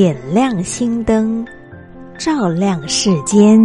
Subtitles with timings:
[0.00, 1.44] 点亮心灯，
[2.16, 3.60] 照亮世间。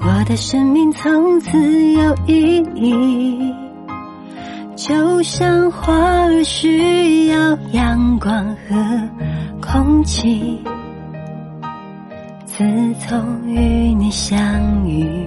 [0.00, 1.58] 我的生命从此
[1.92, 3.54] 有意义
[4.76, 9.08] 就像花儿需要阳光和
[9.60, 10.62] 空气
[12.44, 12.64] 自
[13.00, 15.26] 从与你相遇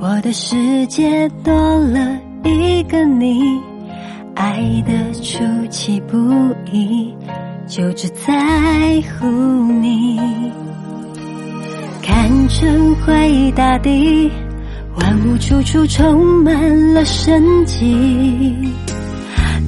[0.00, 3.60] 我的世界多了一个你
[4.34, 6.16] 爱的出其不
[6.72, 7.14] 意
[7.66, 9.26] 就只在乎
[9.80, 10.71] 你。
[12.02, 14.28] 看春回大地，
[14.96, 17.94] 万物处处充满了生机，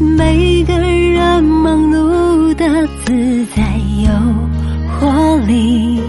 [0.01, 2.67] 每个人忙碌的
[3.05, 3.63] 自在
[4.03, 4.11] 有
[4.99, 6.01] 活力，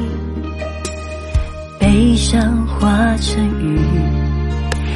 [1.79, 3.79] 悲伤化成雨。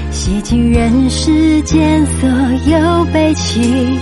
[0.09, 2.27] 洗净人世间所
[2.65, 3.99] 有悲戚，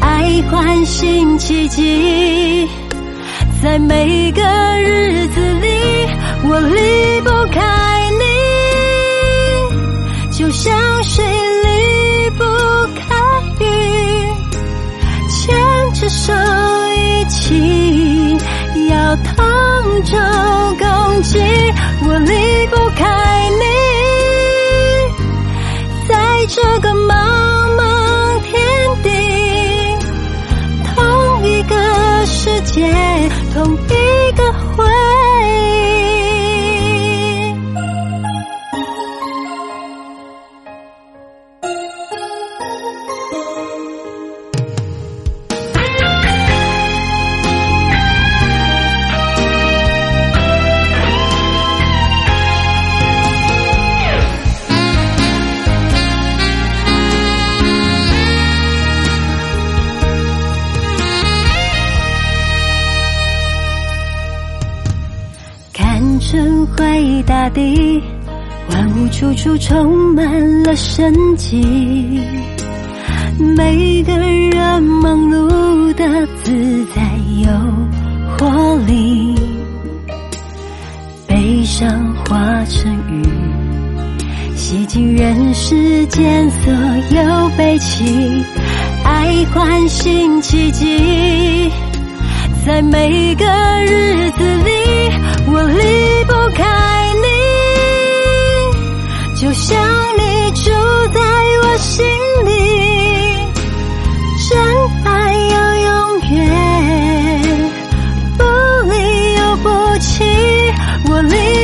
[0.00, 2.68] 爱唤醒奇迹，
[3.60, 4.42] 在每个
[4.80, 5.68] 日子里，
[6.42, 7.60] 我离不开
[8.18, 8.24] 你，
[10.32, 11.22] 就像谁
[11.62, 12.44] 离不
[12.96, 13.14] 开
[13.60, 13.64] 雨，
[15.28, 15.54] 牵
[15.92, 16.32] 着手
[16.94, 18.38] 一起，
[18.88, 20.16] 要同舟
[20.78, 21.38] 共济，
[22.04, 23.19] 我离不开。
[67.52, 68.02] 地，
[68.70, 72.20] 万物处处充满了生机，
[73.56, 77.02] 每个人忙碌的自在
[77.42, 77.50] 有
[78.38, 79.34] 活力，
[81.26, 83.22] 悲伤化成雨，
[84.54, 88.44] 洗净人世间所有悲戚，
[89.04, 91.70] 爱唤醒奇迹，
[92.64, 93.44] 在每个
[93.84, 94.70] 日子里，
[95.52, 95.69] 我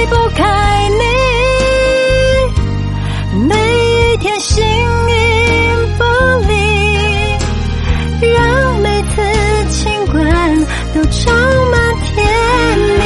[0.09, 0.45] 不开
[0.91, 1.05] 你，
[3.47, 4.67] 每一天形影
[5.99, 6.05] 不
[6.49, 6.55] 离，
[8.35, 9.15] 让每次
[9.71, 10.15] 亲吻
[10.95, 11.33] 都充
[11.71, 12.15] 满甜
[12.79, 13.03] 蜜。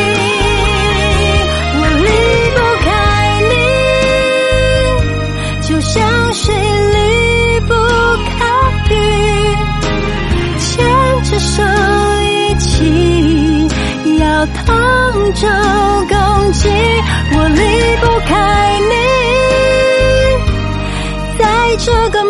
[1.77, 2.09] 我离
[2.55, 2.89] 不开
[3.51, 3.53] 你，
[5.69, 5.99] 就像
[6.35, 6.99] 水离
[7.61, 7.73] 不
[8.39, 8.39] 开
[8.91, 8.97] 雨，
[10.59, 10.69] 牵
[11.25, 11.63] 着手
[12.25, 12.69] 一起
[14.19, 14.23] 摇
[14.67, 14.69] 荡
[15.35, 15.70] 着。
[21.83, 22.30] 这个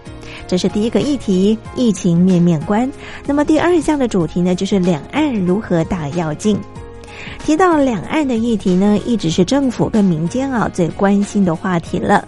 [0.51, 2.91] 这是第一个议题，疫情面面观。
[3.25, 6.59] 那么第二项的主题呢，就是两岸如何大要进。
[7.45, 12.27] 提到两岸的议题呢，一直是政府跟民间啊最关心的话题了。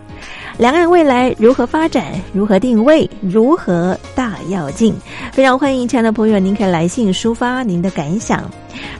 [0.57, 2.13] 两岸未来如何发展？
[2.31, 3.09] 如何定位？
[3.21, 4.93] 如何大跃进？
[5.31, 8.49] 非常欢迎亲爱的朋友，您可以来信抒发您的感想。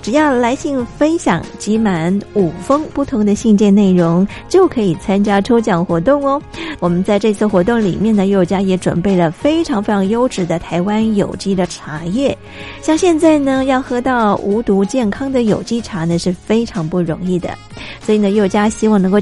[0.01, 6.41] 只要来信分享集满五封不同的信件内容，就可以参加抽奖活动哦。
[6.79, 12.35] 我们在这次活动里面呢，佑家也准备了非常非常优质的台湾有机的茶叶。
[12.81, 17.49] 像现在呢，要喝到无毒健康的有机茶呢，是非常不容易的。
[18.01, 19.21] 所以呢，佑家希望能够将